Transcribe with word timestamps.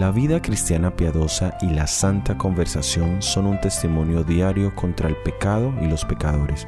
La 0.00 0.12
vida 0.12 0.40
cristiana 0.40 0.96
piadosa 0.96 1.58
y 1.60 1.68
la 1.68 1.86
santa 1.86 2.38
conversación 2.38 3.20
son 3.20 3.44
un 3.44 3.60
testimonio 3.60 4.24
diario 4.24 4.74
contra 4.74 5.10
el 5.10 5.16
pecado 5.16 5.74
y 5.82 5.88
los 5.88 6.06
pecadores, 6.06 6.66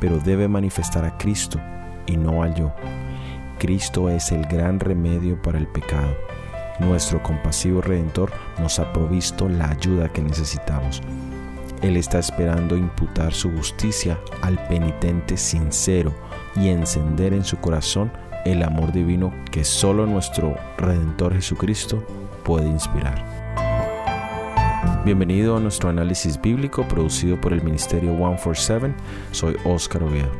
pero 0.00 0.18
debe 0.18 0.48
manifestar 0.48 1.04
a 1.04 1.18
Cristo 1.18 1.60
y 2.06 2.16
no 2.16 2.42
al 2.42 2.54
yo. 2.54 2.72
Cristo 3.58 4.08
es 4.08 4.32
el 4.32 4.46
gran 4.46 4.80
remedio 4.80 5.42
para 5.42 5.58
el 5.58 5.66
pecado. 5.66 6.16
Nuestro 6.78 7.22
compasivo 7.22 7.82
Redentor 7.82 8.32
nos 8.58 8.78
ha 8.78 8.90
provisto 8.94 9.46
la 9.46 9.68
ayuda 9.68 10.08
que 10.08 10.22
necesitamos. 10.22 11.02
Él 11.82 11.98
está 11.98 12.18
esperando 12.18 12.78
imputar 12.78 13.34
su 13.34 13.50
justicia 13.50 14.18
al 14.40 14.58
penitente 14.68 15.36
sincero 15.36 16.14
y 16.56 16.70
encender 16.70 17.34
en 17.34 17.44
su 17.44 17.58
corazón 17.58 18.10
el 18.46 18.62
amor 18.62 18.90
divino 18.90 19.34
que 19.50 19.64
solo 19.64 20.06
nuestro 20.06 20.56
Redentor 20.78 21.34
Jesucristo 21.34 22.02
puede 22.40 22.66
inspirar. 22.66 23.24
Bienvenido 25.04 25.56
a 25.56 25.60
nuestro 25.60 25.88
análisis 25.88 26.40
bíblico 26.40 26.86
producido 26.86 27.40
por 27.40 27.52
el 27.52 27.62
Ministerio 27.62 28.16
147. 28.16 28.94
Soy 29.30 29.56
Óscar 29.64 30.02
Oviedo. 30.02 30.30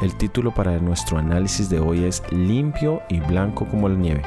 El 0.00 0.16
título 0.16 0.52
para 0.52 0.78
nuestro 0.78 1.18
análisis 1.18 1.68
de 1.68 1.78
hoy 1.78 2.04
es 2.04 2.22
Limpio 2.30 3.02
y 3.08 3.20
blanco 3.20 3.66
como 3.66 3.88
la 3.88 3.96
nieve. 3.96 4.22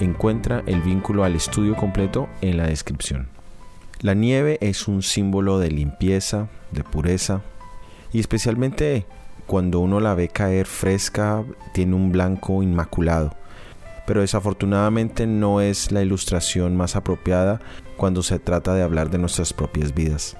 Encuentra 0.00 0.62
el 0.66 0.82
vínculo 0.82 1.24
al 1.24 1.34
estudio 1.34 1.74
completo 1.76 2.28
en 2.42 2.58
la 2.58 2.66
descripción. 2.66 3.28
La 4.00 4.14
nieve 4.14 4.58
es 4.60 4.88
un 4.88 5.02
símbolo 5.02 5.58
de 5.58 5.70
limpieza, 5.70 6.48
de 6.72 6.84
pureza, 6.84 7.40
y 8.12 8.20
especialmente 8.20 9.06
cuando 9.46 9.80
uno 9.80 10.00
la 10.00 10.14
ve 10.14 10.28
caer 10.28 10.66
fresca, 10.66 11.44
tiene 11.72 11.94
un 11.94 12.10
blanco 12.10 12.62
inmaculado. 12.62 13.34
Pero 14.06 14.20
desafortunadamente 14.20 15.26
no 15.26 15.60
es 15.60 15.92
la 15.92 16.02
ilustración 16.02 16.76
más 16.76 16.96
apropiada 16.96 17.60
cuando 17.96 18.22
se 18.22 18.38
trata 18.38 18.74
de 18.74 18.82
hablar 18.82 19.10
de 19.10 19.18
nuestras 19.18 19.52
propias 19.52 19.94
vidas. 19.94 20.36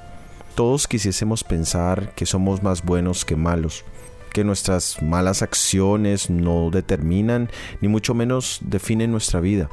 Todos 0.55 0.87
quisiésemos 0.89 1.45
pensar 1.45 2.15
que 2.15 2.27
somos 2.27 2.63
más 2.63 2.83
buenos 2.83 3.25
que 3.25 3.37
malos, 3.37 3.85
que 4.33 4.45
nuestras 4.45 5.03
malas 5.03 5.43
acciones 5.43 6.31
no 6.31 6.71
determinan 6.71 7.51
ni 7.81 7.89
mucho 7.89 8.15
menos 8.15 8.61
definen 8.63 9.11
nuestra 9.11 9.41
vida, 9.41 9.69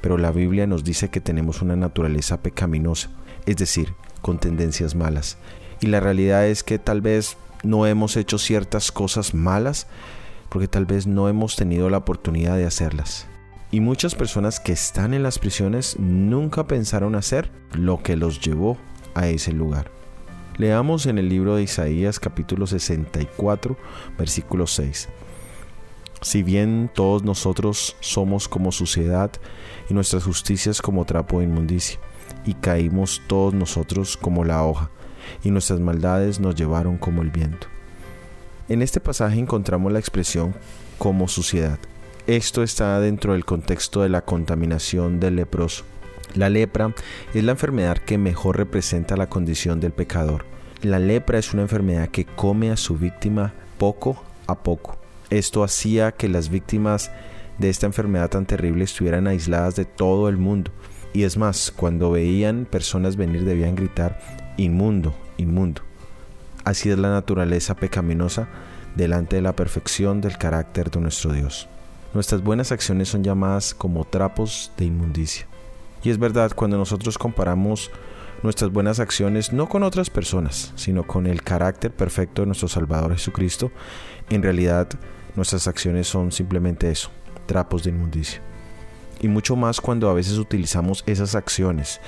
pero 0.00 0.18
la 0.18 0.30
Biblia 0.30 0.66
nos 0.66 0.84
dice 0.84 1.08
que 1.08 1.20
tenemos 1.20 1.62
una 1.62 1.76
naturaleza 1.76 2.42
pecaminosa, 2.42 3.10
es 3.46 3.56
decir, 3.56 3.94
con 4.22 4.38
tendencias 4.38 4.94
malas. 4.94 5.38
Y 5.80 5.86
la 5.86 6.00
realidad 6.00 6.46
es 6.46 6.62
que 6.62 6.78
tal 6.78 7.00
vez 7.00 7.36
no 7.62 7.86
hemos 7.86 8.16
hecho 8.16 8.38
ciertas 8.38 8.92
cosas 8.92 9.34
malas 9.34 9.86
porque 10.48 10.68
tal 10.68 10.86
vez 10.86 11.06
no 11.06 11.28
hemos 11.28 11.56
tenido 11.56 11.90
la 11.90 11.98
oportunidad 11.98 12.56
de 12.56 12.66
hacerlas. 12.66 13.26
Y 13.70 13.80
muchas 13.80 14.14
personas 14.14 14.60
que 14.60 14.72
están 14.72 15.12
en 15.12 15.22
las 15.22 15.38
prisiones 15.38 15.98
nunca 15.98 16.66
pensaron 16.66 17.14
hacer 17.14 17.50
lo 17.74 18.02
que 18.02 18.16
los 18.16 18.40
llevó 18.40 18.78
a 19.14 19.28
ese 19.28 19.52
lugar. 19.52 19.90
Leamos 20.56 21.04
en 21.04 21.18
el 21.18 21.28
libro 21.28 21.54
de 21.54 21.64
Isaías 21.64 22.18
capítulo 22.18 22.66
64 22.66 23.76
versículo 24.16 24.66
6. 24.66 25.08
Si 26.22 26.42
bien 26.42 26.90
todos 26.94 27.22
nosotros 27.24 27.94
somos 28.00 28.48
como 28.48 28.72
suciedad 28.72 29.30
y 29.90 29.94
nuestras 29.94 30.24
justicias 30.24 30.80
como 30.80 31.04
trapo 31.04 31.38
de 31.38 31.44
inmundicia, 31.44 32.00
y 32.44 32.54
caímos 32.54 33.22
todos 33.26 33.52
nosotros 33.52 34.16
como 34.16 34.44
la 34.44 34.64
hoja, 34.64 34.90
y 35.44 35.50
nuestras 35.50 35.78
maldades 35.78 36.40
nos 36.40 36.54
llevaron 36.54 36.96
como 36.96 37.20
el 37.22 37.30
viento. 37.30 37.66
En 38.68 38.82
este 38.82 38.98
pasaje 38.98 39.38
encontramos 39.38 39.92
la 39.92 39.98
expresión 39.98 40.54
como 40.98 41.28
suciedad. 41.28 41.78
Esto 42.28 42.62
está 42.62 43.00
dentro 43.00 43.32
del 43.32 43.46
contexto 43.46 44.02
de 44.02 44.10
la 44.10 44.20
contaminación 44.20 45.18
del 45.18 45.36
leproso. 45.36 45.84
La 46.34 46.50
lepra 46.50 46.94
es 47.32 47.42
la 47.42 47.52
enfermedad 47.52 47.96
que 47.96 48.18
mejor 48.18 48.58
representa 48.58 49.16
la 49.16 49.30
condición 49.30 49.80
del 49.80 49.92
pecador. 49.92 50.44
La 50.82 50.98
lepra 50.98 51.38
es 51.38 51.54
una 51.54 51.62
enfermedad 51.62 52.10
que 52.10 52.26
come 52.26 52.70
a 52.70 52.76
su 52.76 52.98
víctima 52.98 53.54
poco 53.78 54.22
a 54.46 54.58
poco. 54.58 54.98
Esto 55.30 55.64
hacía 55.64 56.12
que 56.12 56.28
las 56.28 56.50
víctimas 56.50 57.10
de 57.56 57.70
esta 57.70 57.86
enfermedad 57.86 58.28
tan 58.28 58.44
terrible 58.44 58.84
estuvieran 58.84 59.26
aisladas 59.26 59.74
de 59.76 59.86
todo 59.86 60.28
el 60.28 60.36
mundo. 60.36 60.70
Y 61.14 61.22
es 61.22 61.38
más, 61.38 61.72
cuando 61.74 62.10
veían 62.10 62.66
personas 62.70 63.16
venir 63.16 63.46
debían 63.46 63.74
gritar, 63.74 64.20
inmundo, 64.58 65.14
inmundo. 65.38 65.80
Así 66.64 66.90
es 66.90 66.98
la 66.98 67.08
naturaleza 67.08 67.74
pecaminosa 67.74 68.48
delante 68.96 69.36
de 69.36 69.42
la 69.42 69.56
perfección 69.56 70.20
del 70.20 70.36
carácter 70.36 70.90
de 70.90 71.00
nuestro 71.00 71.32
Dios. 71.32 71.70
Nuestras 72.14 72.42
buenas 72.42 72.72
acciones 72.72 73.08
son 73.08 73.22
llamadas 73.22 73.74
como 73.74 74.04
trapos 74.04 74.72
de 74.78 74.86
inmundicia. 74.86 75.46
Y 76.02 76.10
es 76.10 76.18
verdad, 76.18 76.52
cuando 76.54 76.78
nosotros 76.78 77.18
comparamos 77.18 77.90
nuestras 78.42 78.72
buenas 78.72 78.98
acciones 78.98 79.52
no 79.52 79.68
con 79.68 79.82
otras 79.82 80.08
personas, 80.08 80.72
sino 80.74 81.06
con 81.06 81.26
el 81.26 81.42
carácter 81.42 81.92
perfecto 81.92 82.42
de 82.42 82.46
nuestro 82.46 82.68
Salvador 82.68 83.12
Jesucristo, 83.12 83.70
en 84.30 84.42
realidad 84.42 84.88
nuestras 85.36 85.68
acciones 85.68 86.08
son 86.08 86.32
simplemente 86.32 86.90
eso, 86.90 87.10
trapos 87.46 87.84
de 87.84 87.90
inmundicia. 87.90 88.40
Y 89.20 89.28
mucho 89.28 89.54
más 89.54 89.80
cuando 89.80 90.08
a 90.08 90.14
veces 90.14 90.38
utilizamos 90.38 91.02
esas 91.06 91.34
acciones 91.34 92.00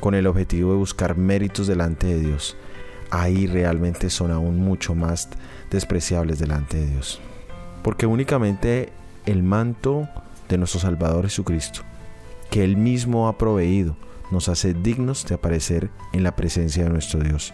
con 0.00 0.14
el 0.14 0.26
objetivo 0.26 0.72
de 0.72 0.78
buscar 0.78 1.16
méritos 1.16 1.68
delante 1.68 2.06
de 2.06 2.18
Dios, 2.18 2.56
ahí 3.10 3.46
realmente 3.46 4.10
son 4.10 4.32
aún 4.32 4.58
mucho 4.58 4.94
más 4.94 5.28
despreciables 5.70 6.38
delante 6.38 6.78
de 6.78 6.86
Dios. 6.86 7.20
Porque 7.82 8.06
únicamente 8.06 8.92
el 9.30 9.42
manto 9.42 10.08
de 10.48 10.58
nuestro 10.58 10.80
Salvador 10.80 11.24
Jesucristo, 11.24 11.82
que 12.50 12.64
Él 12.64 12.76
mismo 12.76 13.28
ha 13.28 13.38
proveído, 13.38 13.96
nos 14.30 14.48
hace 14.48 14.74
dignos 14.74 15.26
de 15.26 15.34
aparecer 15.34 15.90
en 16.12 16.22
la 16.22 16.36
presencia 16.36 16.84
de 16.84 16.90
nuestro 16.90 17.20
Dios. 17.20 17.52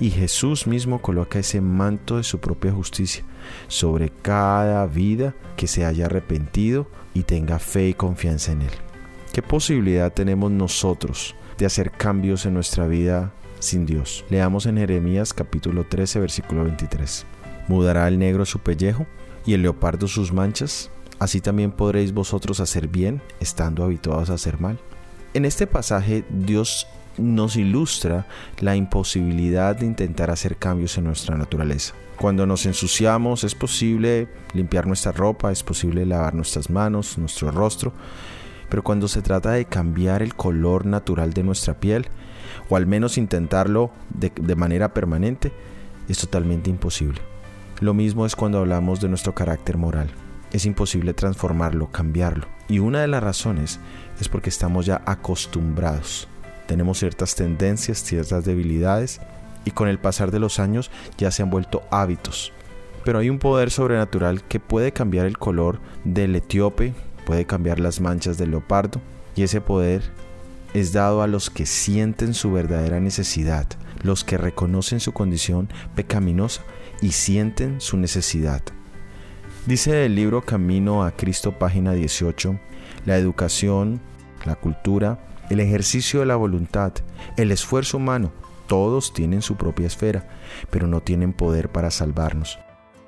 Y 0.00 0.10
Jesús 0.10 0.66
mismo 0.66 1.00
coloca 1.00 1.38
ese 1.38 1.60
manto 1.60 2.16
de 2.16 2.24
su 2.24 2.40
propia 2.40 2.72
justicia 2.72 3.24
sobre 3.68 4.10
cada 4.10 4.86
vida 4.86 5.34
que 5.56 5.66
se 5.66 5.84
haya 5.84 6.06
arrepentido 6.06 6.88
y 7.14 7.22
tenga 7.22 7.58
fe 7.58 7.88
y 7.88 7.94
confianza 7.94 8.52
en 8.52 8.62
Él. 8.62 8.72
¿Qué 9.32 9.40
posibilidad 9.42 10.12
tenemos 10.12 10.50
nosotros 10.50 11.36
de 11.58 11.66
hacer 11.66 11.90
cambios 11.90 12.46
en 12.46 12.54
nuestra 12.54 12.86
vida 12.86 13.32
sin 13.64 13.86
Dios. 13.86 14.24
Leamos 14.28 14.66
en 14.66 14.76
Jeremías 14.76 15.32
capítulo 15.32 15.84
13 15.84 16.20
versículo 16.20 16.64
23. 16.64 17.24
¿Mudará 17.68 18.06
el 18.08 18.18
negro 18.18 18.44
su 18.44 18.58
pellejo 18.58 19.06
y 19.46 19.54
el 19.54 19.62
leopardo 19.62 20.06
sus 20.06 20.32
manchas? 20.32 20.90
Así 21.18 21.40
también 21.40 21.72
podréis 21.72 22.12
vosotros 22.12 22.60
hacer 22.60 22.88
bien 22.88 23.22
estando 23.40 23.84
habituados 23.84 24.30
a 24.30 24.34
hacer 24.34 24.60
mal. 24.60 24.78
En 25.32 25.44
este 25.44 25.66
pasaje 25.66 26.24
Dios 26.30 26.86
nos 27.18 27.56
ilustra 27.56 28.26
la 28.60 28.76
imposibilidad 28.76 29.76
de 29.76 29.86
intentar 29.86 30.30
hacer 30.30 30.56
cambios 30.56 30.98
en 30.98 31.04
nuestra 31.04 31.36
naturaleza. 31.36 31.94
Cuando 32.18 32.46
nos 32.46 32.66
ensuciamos 32.66 33.44
es 33.44 33.54
posible 33.54 34.28
limpiar 34.52 34.86
nuestra 34.86 35.12
ropa, 35.12 35.50
es 35.50 35.62
posible 35.62 36.06
lavar 36.06 36.34
nuestras 36.34 36.70
manos, 36.70 37.18
nuestro 37.18 37.50
rostro, 37.50 37.92
pero 38.68 38.82
cuando 38.82 39.08
se 39.08 39.22
trata 39.22 39.52
de 39.52 39.64
cambiar 39.64 40.22
el 40.22 40.34
color 40.34 40.86
natural 40.86 41.32
de 41.32 41.42
nuestra 41.42 41.74
piel, 41.74 42.06
o 42.68 42.76
al 42.76 42.86
menos 42.86 43.18
intentarlo 43.18 43.90
de, 44.10 44.54
manera 44.54 44.94
permanente, 44.94 45.52
es 46.08 46.18
totalmente 46.18 46.70
imposible. 46.70 47.20
Lo 47.80 47.94
mismo 47.94 48.24
es 48.26 48.36
cuando 48.36 48.58
hablamos 48.58 49.00
de 49.00 49.08
nuestro 49.08 49.34
carácter 49.34 49.76
moral. 49.76 50.08
Es 50.54 50.66
imposible 50.66 51.14
transformarlo, 51.14 51.90
cambiarlo. 51.90 52.46
Y 52.68 52.78
una 52.78 53.00
de 53.00 53.08
las 53.08 53.24
razones 53.24 53.80
es 54.20 54.28
porque 54.28 54.50
estamos 54.50 54.86
ya 54.86 55.02
acostumbrados. 55.04 56.28
Tenemos 56.68 57.00
ciertas 57.00 57.34
tendencias, 57.34 58.04
ciertas 58.04 58.44
debilidades 58.44 59.20
y 59.64 59.72
con 59.72 59.88
el 59.88 59.98
pasar 59.98 60.30
de 60.30 60.38
los 60.38 60.60
años 60.60 60.92
ya 61.18 61.32
se 61.32 61.42
han 61.42 61.50
vuelto 61.50 61.82
hábitos. 61.90 62.52
Pero 63.04 63.18
hay 63.18 63.30
un 63.30 63.40
poder 63.40 63.72
sobrenatural 63.72 64.44
que 64.44 64.60
puede 64.60 64.92
cambiar 64.92 65.26
el 65.26 65.38
color 65.38 65.80
del 66.04 66.36
etíope 66.36 66.94
puede 67.26 67.46
cambiar 67.46 67.80
las 67.80 68.00
manchas 68.00 68.38
del 68.38 68.52
leopardo 68.52 69.00
y 69.34 69.42
ese 69.42 69.60
poder 69.60 70.02
es 70.72 70.92
dado 70.92 71.22
a 71.22 71.26
los 71.26 71.50
que 71.50 71.66
sienten 71.66 72.32
su 72.32 72.52
verdadera 72.52 73.00
necesidad, 73.00 73.66
los 74.02 74.22
que 74.22 74.38
reconocen 74.38 75.00
su 75.00 75.10
condición 75.12 75.68
pecaminosa 75.96 76.62
y 77.00 77.10
sienten 77.10 77.80
su 77.80 77.96
necesidad. 77.96 78.62
Dice 79.66 80.04
el 80.04 80.14
libro 80.14 80.42
Camino 80.42 81.04
a 81.04 81.12
Cristo, 81.12 81.58
página 81.58 81.94
18, 81.94 82.60
la 83.06 83.16
educación, 83.16 83.98
la 84.44 84.56
cultura, 84.56 85.18
el 85.48 85.58
ejercicio 85.58 86.20
de 86.20 86.26
la 86.26 86.36
voluntad, 86.36 86.92
el 87.38 87.50
esfuerzo 87.50 87.96
humano, 87.96 88.30
todos 88.66 89.14
tienen 89.14 89.40
su 89.40 89.56
propia 89.56 89.86
esfera, 89.86 90.28
pero 90.68 90.86
no 90.86 91.00
tienen 91.00 91.32
poder 91.32 91.70
para 91.70 91.90
salvarnos. 91.90 92.58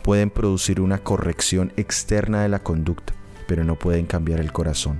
Pueden 0.02 0.30
producir 0.30 0.80
una 0.80 0.96
corrección 0.96 1.74
externa 1.76 2.40
de 2.40 2.48
la 2.48 2.60
conducta, 2.60 3.12
pero 3.46 3.62
no 3.62 3.78
pueden 3.78 4.06
cambiar 4.06 4.40
el 4.40 4.50
corazón, 4.50 4.98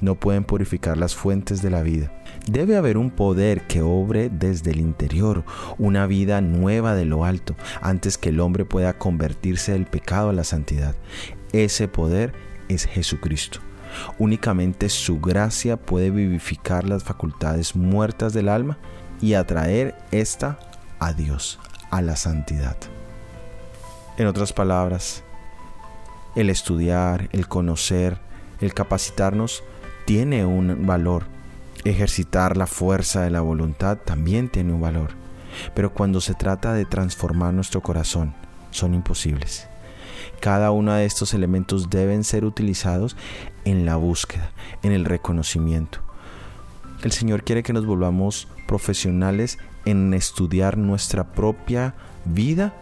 no 0.00 0.14
pueden 0.14 0.44
purificar 0.44 0.96
las 0.96 1.14
fuentes 1.14 1.60
de 1.60 1.68
la 1.68 1.82
vida. 1.82 2.23
Debe 2.46 2.76
haber 2.76 2.98
un 2.98 3.10
poder 3.10 3.62
que 3.62 3.80
obre 3.80 4.28
desde 4.28 4.72
el 4.72 4.80
interior, 4.80 5.44
una 5.78 6.06
vida 6.06 6.42
nueva 6.42 6.94
de 6.94 7.06
lo 7.06 7.24
alto, 7.24 7.54
antes 7.80 8.18
que 8.18 8.28
el 8.28 8.40
hombre 8.40 8.66
pueda 8.66 8.98
convertirse 8.98 9.72
del 9.72 9.86
pecado 9.86 10.28
a 10.28 10.34
la 10.34 10.44
santidad. 10.44 10.94
Ese 11.52 11.88
poder 11.88 12.34
es 12.68 12.84
Jesucristo. 12.84 13.60
Únicamente 14.18 14.90
su 14.90 15.20
gracia 15.20 15.78
puede 15.78 16.10
vivificar 16.10 16.84
las 16.84 17.02
facultades 17.02 17.76
muertas 17.76 18.34
del 18.34 18.50
alma 18.50 18.78
y 19.22 19.34
atraer 19.34 19.94
esta 20.10 20.58
a 20.98 21.14
Dios, 21.14 21.58
a 21.90 22.02
la 22.02 22.16
santidad. 22.16 22.76
En 24.18 24.26
otras 24.26 24.52
palabras, 24.52 25.22
el 26.36 26.50
estudiar, 26.50 27.28
el 27.32 27.48
conocer, 27.48 28.18
el 28.60 28.74
capacitarnos 28.74 29.62
tiene 30.04 30.44
un 30.44 30.86
valor. 30.86 31.33
Ejercitar 31.84 32.56
la 32.56 32.66
fuerza 32.66 33.22
de 33.22 33.30
la 33.30 33.42
voluntad 33.42 33.98
también 33.98 34.48
tiene 34.48 34.72
un 34.72 34.80
valor. 34.80 35.10
Pero 35.74 35.92
cuando 35.92 36.20
se 36.20 36.34
trata 36.34 36.72
de 36.72 36.86
transformar 36.86 37.52
nuestro 37.52 37.82
corazón, 37.82 38.34
son 38.70 38.94
imposibles. 38.94 39.68
Cada 40.40 40.70
uno 40.70 40.94
de 40.94 41.04
estos 41.04 41.34
elementos 41.34 41.90
deben 41.90 42.24
ser 42.24 42.44
utilizados 42.44 43.16
en 43.64 43.84
la 43.84 43.96
búsqueda, 43.96 44.50
en 44.82 44.92
el 44.92 45.04
reconocimiento. 45.04 46.00
El 47.02 47.12
Señor 47.12 47.44
quiere 47.44 47.62
que 47.62 47.74
nos 47.74 47.84
volvamos 47.84 48.48
profesionales 48.66 49.58
en 49.84 50.14
estudiar 50.14 50.78
nuestra 50.78 51.32
propia 51.32 51.94
vida 52.24 52.72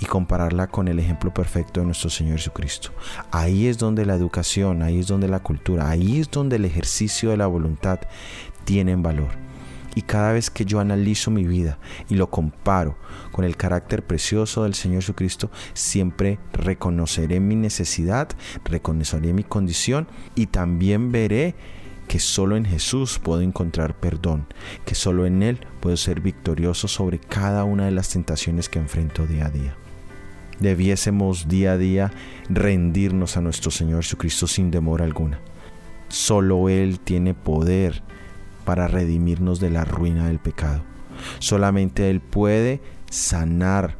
y 0.00 0.06
compararla 0.06 0.66
con 0.66 0.88
el 0.88 0.98
ejemplo 0.98 1.32
perfecto 1.32 1.80
de 1.80 1.86
nuestro 1.86 2.08
Señor 2.08 2.38
Jesucristo. 2.38 2.90
Ahí 3.30 3.66
es 3.66 3.76
donde 3.76 4.06
la 4.06 4.14
educación, 4.14 4.82
ahí 4.82 4.98
es 4.98 5.06
donde 5.06 5.28
la 5.28 5.40
cultura, 5.40 5.90
ahí 5.90 6.20
es 6.20 6.30
donde 6.30 6.56
el 6.56 6.64
ejercicio 6.64 7.30
de 7.30 7.36
la 7.36 7.46
voluntad 7.46 8.00
tienen 8.64 9.02
valor. 9.02 9.28
Y 9.94 10.02
cada 10.02 10.32
vez 10.32 10.50
que 10.50 10.64
yo 10.64 10.80
analizo 10.80 11.30
mi 11.30 11.44
vida 11.44 11.78
y 12.08 12.14
lo 12.14 12.30
comparo 12.30 12.96
con 13.32 13.44
el 13.44 13.56
carácter 13.56 14.06
precioso 14.06 14.62
del 14.62 14.74
Señor 14.74 15.02
Jesucristo, 15.02 15.50
siempre 15.74 16.38
reconoceré 16.52 17.38
mi 17.40 17.56
necesidad, 17.56 18.28
reconoceré 18.64 19.34
mi 19.34 19.44
condición 19.44 20.08
y 20.34 20.46
también 20.46 21.12
veré 21.12 21.56
que 22.08 22.20
solo 22.20 22.56
en 22.56 22.64
Jesús 22.64 23.18
puedo 23.18 23.42
encontrar 23.42 23.98
perdón, 23.98 24.46
que 24.86 24.94
solo 24.94 25.26
en 25.26 25.42
Él 25.42 25.66
puedo 25.80 25.96
ser 25.96 26.20
victorioso 26.20 26.88
sobre 26.88 27.18
cada 27.18 27.64
una 27.64 27.84
de 27.84 27.90
las 27.90 28.08
tentaciones 28.08 28.68
que 28.68 28.78
enfrento 28.78 29.26
día 29.26 29.46
a 29.46 29.50
día 29.50 29.76
debiésemos 30.60 31.48
día 31.48 31.72
a 31.72 31.78
día 31.78 32.12
rendirnos 32.48 33.36
a 33.36 33.40
nuestro 33.40 33.70
Señor 33.70 34.02
Jesucristo 34.02 34.46
sin 34.46 34.70
demora 34.70 35.04
alguna. 35.04 35.40
Solo 36.08 36.68
Él 36.68 37.00
tiene 37.00 37.34
poder 37.34 38.02
para 38.64 38.86
redimirnos 38.86 39.58
de 39.58 39.70
la 39.70 39.84
ruina 39.84 40.28
del 40.28 40.38
pecado. 40.38 40.82
Solamente 41.38 42.10
Él 42.10 42.20
puede 42.20 42.80
sanar 43.10 43.96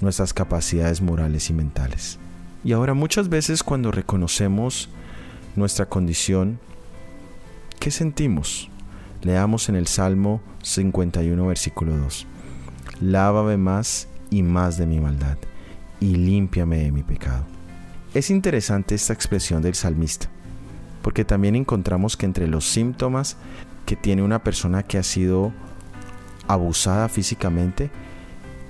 nuestras 0.00 0.34
capacidades 0.34 1.00
morales 1.00 1.48
y 1.50 1.52
mentales. 1.52 2.18
Y 2.64 2.72
ahora 2.72 2.94
muchas 2.94 3.28
veces 3.28 3.62
cuando 3.62 3.90
reconocemos 3.90 4.88
nuestra 5.54 5.86
condición, 5.86 6.58
¿qué 7.78 7.90
sentimos? 7.90 8.68
Leamos 9.22 9.68
en 9.68 9.76
el 9.76 9.86
Salmo 9.86 10.40
51, 10.62 11.46
versículo 11.46 11.96
2. 11.96 12.26
Lávame 13.00 13.56
más 13.56 14.08
y 14.30 14.42
más 14.42 14.76
de 14.76 14.86
mi 14.86 15.00
maldad 15.00 15.38
y 16.00 16.14
límpiame 16.14 16.78
de 16.78 16.92
mi 16.92 17.02
pecado. 17.02 17.44
Es 18.14 18.30
interesante 18.30 18.94
esta 18.94 19.12
expresión 19.12 19.62
del 19.62 19.74
salmista, 19.74 20.28
porque 21.02 21.24
también 21.24 21.56
encontramos 21.56 22.16
que 22.16 22.26
entre 22.26 22.46
los 22.46 22.64
síntomas 22.64 23.36
que 23.86 23.96
tiene 23.96 24.22
una 24.22 24.42
persona 24.42 24.82
que 24.82 24.98
ha 24.98 25.02
sido 25.02 25.52
abusada 26.46 27.08
físicamente 27.08 27.90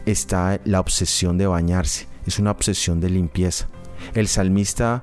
está 0.06 0.60
la 0.64 0.80
obsesión 0.80 1.38
de 1.38 1.46
bañarse, 1.46 2.06
es 2.26 2.38
una 2.38 2.50
obsesión 2.50 3.00
de 3.00 3.10
limpieza. 3.10 3.66
El 4.14 4.28
salmista 4.28 5.02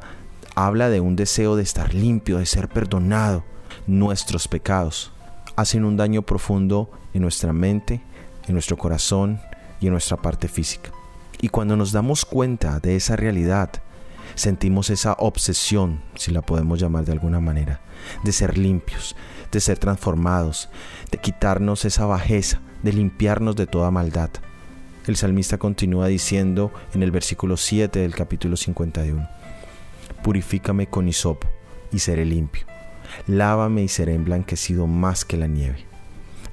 habla 0.55 0.89
de 0.89 0.99
un 0.99 1.15
deseo 1.15 1.55
de 1.55 1.63
estar 1.63 1.93
limpio, 1.93 2.37
de 2.37 2.45
ser 2.45 2.67
perdonado. 2.67 3.43
Nuestros 3.87 4.47
pecados 4.47 5.11
hacen 5.55 5.85
un 5.85 5.97
daño 5.97 6.21
profundo 6.21 6.89
en 7.13 7.21
nuestra 7.21 7.53
mente, 7.53 8.01
en 8.47 8.53
nuestro 8.53 8.77
corazón 8.77 9.39
y 9.79 9.87
en 9.87 9.93
nuestra 9.93 10.17
parte 10.17 10.47
física. 10.47 10.91
Y 11.41 11.49
cuando 11.49 11.75
nos 11.75 11.91
damos 11.91 12.23
cuenta 12.23 12.79
de 12.79 12.95
esa 12.95 13.15
realidad, 13.15 13.71
sentimos 14.35 14.91
esa 14.91 15.13
obsesión, 15.13 16.01
si 16.15 16.31
la 16.31 16.43
podemos 16.43 16.79
llamar 16.79 17.03
de 17.03 17.13
alguna 17.13 17.39
manera, 17.39 17.81
de 18.23 18.31
ser 18.31 18.59
limpios, 18.59 19.15
de 19.51 19.59
ser 19.59 19.79
transformados, 19.79 20.69
de 21.09 21.17
quitarnos 21.17 21.83
esa 21.83 22.05
bajeza, 22.05 22.61
de 22.83 22.93
limpiarnos 22.93 23.55
de 23.55 23.65
toda 23.65 23.89
maldad. 23.89 24.29
El 25.07 25.15
salmista 25.15 25.57
continúa 25.57 26.07
diciendo 26.07 26.71
en 26.93 27.01
el 27.01 27.09
versículo 27.09 27.57
7 27.57 27.99
del 27.99 28.13
capítulo 28.13 28.55
51, 28.55 29.27
Purifícame 30.23 30.87
con 30.87 31.07
hisopo 31.07 31.49
y 31.91 31.97
seré 31.97 32.23
limpio, 32.23 32.67
lávame 33.25 33.81
y 33.81 33.87
seré 33.87 34.13
emblanquecido 34.13 34.85
más 34.85 35.25
que 35.25 35.37
la 35.37 35.47
nieve. 35.47 35.87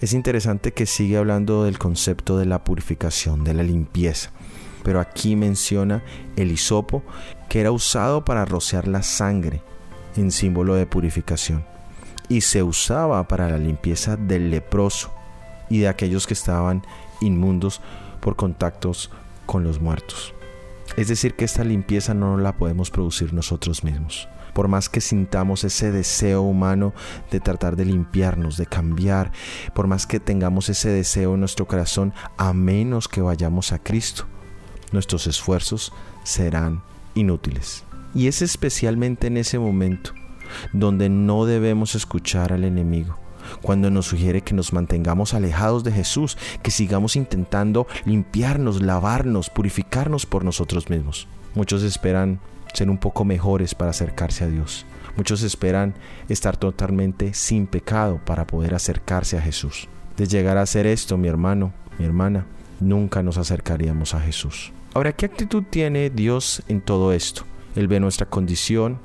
Es 0.00 0.14
interesante 0.14 0.72
que 0.72 0.86
sigue 0.86 1.18
hablando 1.18 1.64
del 1.64 1.78
concepto 1.78 2.38
de 2.38 2.46
la 2.46 2.64
purificación, 2.64 3.44
de 3.44 3.52
la 3.52 3.64
limpieza 3.64 4.30
pero 4.88 5.00
aquí 5.00 5.36
menciona 5.36 6.02
el 6.36 6.50
hisopo 6.50 7.02
que 7.50 7.60
era 7.60 7.72
usado 7.72 8.24
para 8.24 8.46
rociar 8.46 8.88
la 8.88 9.02
sangre 9.02 9.60
en 10.16 10.32
símbolo 10.32 10.76
de 10.76 10.86
purificación 10.86 11.62
y 12.30 12.40
se 12.40 12.62
usaba 12.62 13.28
para 13.28 13.50
la 13.50 13.58
limpieza 13.58 14.16
del 14.16 14.50
leproso 14.50 15.12
y 15.68 15.80
de 15.80 15.88
aquellos 15.88 16.26
que 16.26 16.32
estaban 16.32 16.86
inmundos 17.20 17.82
por 18.20 18.36
contactos 18.36 19.10
con 19.44 19.62
los 19.62 19.78
muertos. 19.78 20.32
Es 20.96 21.08
decir, 21.08 21.34
que 21.34 21.44
esta 21.44 21.64
limpieza 21.64 22.14
no 22.14 22.38
la 22.38 22.56
podemos 22.56 22.90
producir 22.90 23.34
nosotros 23.34 23.84
mismos. 23.84 24.26
Por 24.54 24.68
más 24.68 24.88
que 24.88 25.02
sintamos 25.02 25.64
ese 25.64 25.92
deseo 25.92 26.40
humano 26.40 26.94
de 27.30 27.40
tratar 27.40 27.76
de 27.76 27.84
limpiarnos, 27.84 28.56
de 28.56 28.64
cambiar, 28.64 29.32
por 29.74 29.86
más 29.86 30.06
que 30.06 30.18
tengamos 30.18 30.70
ese 30.70 30.88
deseo 30.88 31.34
en 31.34 31.40
nuestro 31.40 31.66
corazón, 31.66 32.14
a 32.38 32.54
menos 32.54 33.06
que 33.06 33.20
vayamos 33.20 33.72
a 33.72 33.78
Cristo, 33.80 34.26
nuestros 34.92 35.26
esfuerzos 35.26 35.92
serán 36.24 36.82
inútiles. 37.14 37.84
Y 38.14 38.26
es 38.26 38.42
especialmente 38.42 39.26
en 39.26 39.36
ese 39.36 39.58
momento 39.58 40.12
donde 40.72 41.08
no 41.08 41.44
debemos 41.44 41.94
escuchar 41.94 42.52
al 42.52 42.64
enemigo, 42.64 43.18
cuando 43.62 43.90
nos 43.90 44.06
sugiere 44.06 44.42
que 44.42 44.54
nos 44.54 44.72
mantengamos 44.72 45.34
alejados 45.34 45.84
de 45.84 45.92
Jesús, 45.92 46.36
que 46.62 46.70
sigamos 46.70 47.16
intentando 47.16 47.86
limpiarnos, 48.04 48.82
lavarnos, 48.82 49.50
purificarnos 49.50 50.26
por 50.26 50.44
nosotros 50.44 50.90
mismos. 50.90 51.28
Muchos 51.54 51.82
esperan 51.82 52.40
ser 52.72 52.90
un 52.90 52.98
poco 52.98 53.24
mejores 53.24 53.74
para 53.74 53.90
acercarse 53.90 54.44
a 54.44 54.48
Dios. 54.48 54.86
Muchos 55.16 55.42
esperan 55.42 55.94
estar 56.28 56.56
totalmente 56.56 57.34
sin 57.34 57.66
pecado 57.66 58.20
para 58.24 58.46
poder 58.46 58.74
acercarse 58.74 59.36
a 59.36 59.42
Jesús. 59.42 59.88
De 60.16 60.26
llegar 60.26 60.58
a 60.58 60.62
hacer 60.62 60.86
esto, 60.86 61.16
mi 61.16 61.28
hermano, 61.28 61.72
mi 61.98 62.04
hermana, 62.04 62.46
nunca 62.80 63.22
nos 63.22 63.38
acercaríamos 63.38 64.14
a 64.14 64.20
Jesús. 64.20 64.72
Ahora, 64.94 65.12
¿qué 65.12 65.26
actitud 65.26 65.64
tiene 65.68 66.08
Dios 66.08 66.62
en 66.66 66.80
todo 66.80 67.12
esto? 67.12 67.42
Él 67.76 67.88
ve 67.88 68.00
nuestra 68.00 68.26
condición, 68.26 68.98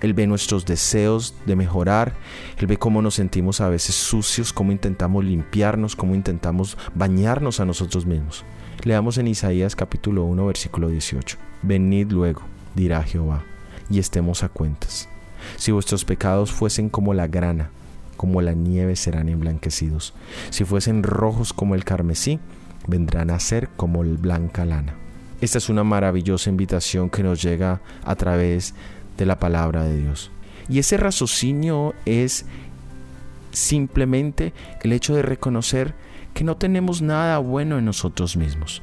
Él 0.00 0.14
ve 0.14 0.26
nuestros 0.26 0.64
deseos 0.64 1.34
de 1.44 1.56
mejorar, 1.56 2.14
Él 2.58 2.66
ve 2.66 2.78
cómo 2.78 3.02
nos 3.02 3.16
sentimos 3.16 3.60
a 3.60 3.68
veces 3.68 3.94
sucios, 3.94 4.54
cómo 4.54 4.72
intentamos 4.72 5.24
limpiarnos, 5.24 5.94
cómo 5.94 6.14
intentamos 6.14 6.78
bañarnos 6.94 7.60
a 7.60 7.66
nosotros 7.66 8.06
mismos. 8.06 8.44
Leamos 8.82 9.18
en 9.18 9.28
Isaías 9.28 9.76
capítulo 9.76 10.24
1 10.24 10.46
versículo 10.46 10.88
18. 10.88 11.36
Venid 11.62 12.12
luego, 12.12 12.42
dirá 12.74 13.02
Jehová, 13.02 13.44
y 13.90 13.98
estemos 13.98 14.42
a 14.42 14.48
cuentas. 14.48 15.08
Si 15.56 15.70
vuestros 15.70 16.06
pecados 16.06 16.50
fuesen 16.50 16.88
como 16.88 17.12
la 17.12 17.26
grana, 17.26 17.70
como 18.16 18.40
la 18.40 18.54
nieve 18.54 18.96
serán 18.96 19.28
emblanquecidos. 19.28 20.14
Si 20.48 20.64
fuesen 20.64 21.02
rojos 21.02 21.52
como 21.52 21.74
el 21.74 21.84
carmesí, 21.84 22.40
vendrán 22.88 23.30
a 23.30 23.38
ser 23.38 23.68
como 23.76 24.02
el 24.02 24.16
blanca 24.16 24.64
lana. 24.64 25.05
Esta 25.40 25.58
es 25.58 25.68
una 25.68 25.84
maravillosa 25.84 26.48
invitación 26.48 27.10
que 27.10 27.22
nos 27.22 27.42
llega 27.42 27.80
a 28.04 28.14
través 28.14 28.74
de 29.18 29.26
la 29.26 29.38
palabra 29.38 29.84
de 29.84 29.96
Dios. 30.00 30.30
Y 30.68 30.78
ese 30.78 30.96
raciocinio 30.96 31.94
es 32.06 32.46
simplemente 33.52 34.54
el 34.82 34.92
hecho 34.92 35.14
de 35.14 35.22
reconocer 35.22 35.94
que 36.32 36.42
no 36.42 36.56
tenemos 36.56 37.02
nada 37.02 37.38
bueno 37.38 37.78
en 37.78 37.84
nosotros 37.84 38.36
mismos, 38.36 38.82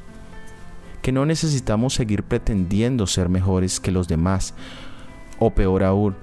que 1.02 1.12
no 1.12 1.26
necesitamos 1.26 1.94
seguir 1.94 2.22
pretendiendo 2.22 3.06
ser 3.06 3.28
mejores 3.28 3.80
que 3.80 3.90
los 3.90 4.06
demás, 4.06 4.54
o 5.40 5.50
peor 5.50 5.82
aún, 5.82 6.14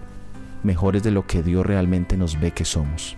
mejores 0.64 1.04
de 1.04 1.12
lo 1.12 1.28
que 1.28 1.44
Dios 1.44 1.66
realmente 1.66 2.16
nos 2.16 2.40
ve 2.40 2.52
que 2.52 2.66
somos. 2.66 3.18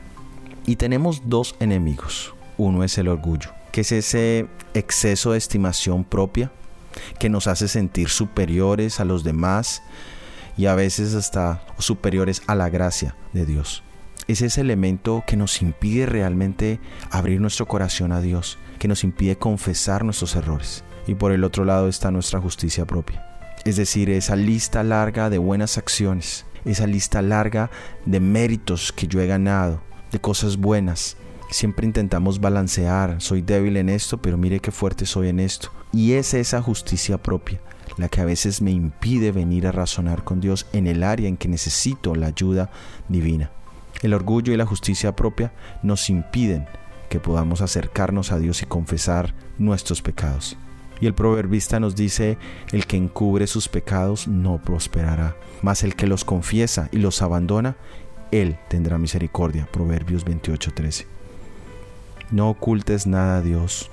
Y 0.66 0.78
tenemos 0.78 1.24
dos 1.26 1.56
enemigos. 1.60 2.34
Uno 2.58 2.84
es 2.84 2.98
el 2.98 3.08
orgullo, 3.08 3.52
que 3.72 3.82
es 3.82 3.92
ese 3.92 4.48
exceso 4.74 5.32
de 5.32 5.38
estimación 5.38 6.04
propia 6.04 6.52
que 7.20 7.30
nos 7.30 7.48
hace 7.48 7.68
sentir 7.68 8.10
superiores 8.10 9.00
a 9.00 9.06
los 9.06 9.24
demás 9.24 9.82
y 10.58 10.68
a 10.68 10.76
veces 10.76 11.14
hasta 11.16 11.64
superiores 11.78 12.42
a 12.48 12.56
la 12.56 12.70
gracia 12.70 13.16
de 13.34 13.46
Dios. 13.46 13.84
Es 14.28 14.42
ese 14.42 14.62
elemento 14.62 15.24
que 15.28 15.36
nos 15.36 15.62
impide 15.62 16.06
realmente 16.06 16.80
abrir 17.12 17.42
nuestro 17.42 17.66
corazón 17.66 18.12
a 18.12 18.22
Dios, 18.22 18.58
que 18.80 18.88
nos 18.88 19.04
impide 19.04 19.38
confesar 19.38 20.06
nuestros 20.06 20.36
errores. 20.36 20.84
Y 21.08 21.16
por 21.16 21.34
el 21.34 21.44
otro 21.44 21.66
lado 21.66 21.90
está 21.90 22.12
nuestra 22.12 22.40
justicia 22.40 22.86
propia. 22.86 23.26
Es 23.66 23.76
decir, 23.76 24.10
esa 24.10 24.36
lista 24.36 24.84
larga 24.84 25.30
de 25.30 25.38
buenas 25.38 25.78
acciones, 25.78 26.46
esa 26.64 26.88
lista 26.88 27.22
larga 27.22 27.70
de 28.06 28.20
méritos 28.20 28.94
que 28.94 29.08
yo 29.08 29.20
he 29.20 29.28
ganado, 29.28 29.82
de 30.12 30.20
cosas 30.20 30.58
buenas. 30.58 31.18
Siempre 31.54 31.86
intentamos 31.86 32.42
balancear, 32.42 33.22
soy 33.22 33.44
débil 33.44 33.78
en 33.78 33.88
esto, 33.88 34.18
pero 34.18 34.40
mire 34.40 34.60
qué 34.60 34.72
fuerte 34.72 35.06
soy 35.06 35.30
en 35.30 35.40
esto. 35.40 35.70
Y 35.92 36.14
es 36.14 36.34
esa 36.34 36.64
justicia 36.64 37.22
propia 37.22 37.62
la 37.96 38.10
que 38.10 38.22
a 38.22 38.26
veces 38.26 38.60
me 38.60 38.72
impide 38.72 39.32
venir 39.32 39.68
a 39.68 39.72
razonar 39.72 40.24
con 40.24 40.42
Dios 40.42 40.66
en 40.74 40.88
el 40.88 41.04
área 41.04 41.30
en 41.30 41.38
que 41.38 41.48
necesito 41.48 42.16
la 42.16 42.26
ayuda 42.26 42.72
divina. 43.08 43.52
El 44.02 44.16
orgullo 44.16 44.52
y 44.52 44.58
la 44.58 44.66
justicia 44.66 45.16
propia 45.16 45.54
nos 45.84 46.10
impiden 46.10 46.66
que 47.08 47.20
podamos 47.20 47.62
acercarnos 47.62 48.32
a 48.32 48.40
Dios 48.40 48.64
y 48.64 48.66
confesar 48.66 49.36
nuestros 49.60 50.02
pecados. 50.02 50.58
Y 51.02 51.06
el 51.06 51.14
proverbista 51.14 51.80
nos 51.80 51.96
dice, 51.96 52.40
el 52.72 52.88
que 52.88 52.98
encubre 52.98 53.46
sus 53.46 53.68
pecados 53.68 54.28
no 54.28 54.60
prosperará, 54.60 55.36
mas 55.62 55.84
el 55.84 55.96
que 55.96 56.08
los 56.08 56.26
confiesa 56.26 56.90
y 56.92 56.98
los 56.98 57.22
abandona, 57.22 57.78
él 58.32 58.58
tendrá 58.70 58.98
misericordia. 58.98 59.68
Proverbios 59.72 60.26
28:13. 60.26 61.06
No 62.34 62.50
ocultes 62.50 63.06
nada 63.06 63.38
a 63.38 63.42
Dios. 63.44 63.92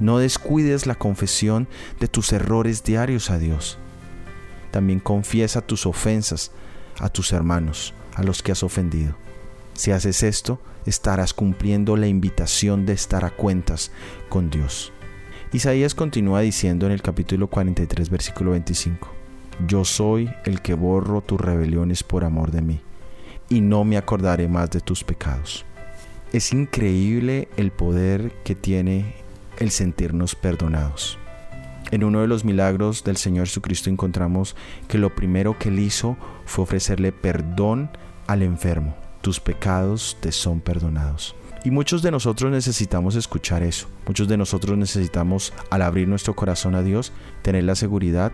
No 0.00 0.16
descuides 0.16 0.86
la 0.86 0.94
confesión 0.94 1.68
de 2.00 2.08
tus 2.08 2.32
errores 2.32 2.82
diarios 2.82 3.30
a 3.30 3.38
Dios. 3.38 3.76
También 4.70 5.00
confiesa 5.00 5.60
tus 5.60 5.84
ofensas 5.84 6.50
a 6.98 7.10
tus 7.10 7.30
hermanos, 7.34 7.92
a 8.14 8.22
los 8.22 8.42
que 8.42 8.52
has 8.52 8.62
ofendido. 8.62 9.16
Si 9.74 9.90
haces 9.90 10.22
esto, 10.22 10.58
estarás 10.86 11.34
cumpliendo 11.34 11.98
la 11.98 12.06
invitación 12.06 12.86
de 12.86 12.94
estar 12.94 13.26
a 13.26 13.36
cuentas 13.36 13.90
con 14.30 14.48
Dios. 14.48 14.90
Isaías 15.52 15.94
continúa 15.94 16.40
diciendo 16.40 16.86
en 16.86 16.92
el 16.92 17.02
capítulo 17.02 17.48
43, 17.48 18.08
versículo 18.08 18.52
25, 18.52 19.10
Yo 19.66 19.84
soy 19.84 20.30
el 20.46 20.62
que 20.62 20.72
borro 20.72 21.20
tus 21.20 21.38
rebeliones 21.38 22.02
por 22.02 22.24
amor 22.24 22.50
de 22.50 22.62
mí, 22.62 22.80
y 23.50 23.60
no 23.60 23.84
me 23.84 23.98
acordaré 23.98 24.48
más 24.48 24.70
de 24.70 24.80
tus 24.80 25.04
pecados. 25.04 25.66
Es 26.30 26.52
increíble 26.52 27.48
el 27.56 27.70
poder 27.70 28.32
que 28.44 28.54
tiene 28.54 29.14
el 29.58 29.70
sentirnos 29.70 30.34
perdonados. 30.34 31.18
En 31.90 32.04
uno 32.04 32.20
de 32.20 32.26
los 32.26 32.44
milagros 32.44 33.02
del 33.02 33.16
Señor 33.16 33.46
Jesucristo 33.46 33.88
encontramos 33.88 34.54
que 34.88 34.98
lo 34.98 35.14
primero 35.14 35.58
que 35.58 35.70
él 35.70 35.78
hizo 35.78 36.18
fue 36.44 36.64
ofrecerle 36.64 37.12
perdón 37.12 37.90
al 38.26 38.42
enfermo. 38.42 38.94
Tus 39.22 39.40
pecados 39.40 40.18
te 40.20 40.30
son 40.30 40.60
perdonados. 40.60 41.34
Y 41.64 41.70
muchos 41.70 42.02
de 42.02 42.10
nosotros 42.10 42.52
necesitamos 42.52 43.14
escuchar 43.14 43.62
eso. 43.62 43.88
Muchos 44.06 44.28
de 44.28 44.36
nosotros 44.36 44.76
necesitamos, 44.76 45.54
al 45.70 45.80
abrir 45.80 46.08
nuestro 46.08 46.36
corazón 46.36 46.74
a 46.74 46.82
Dios, 46.82 47.10
tener 47.40 47.64
la 47.64 47.74
seguridad 47.74 48.32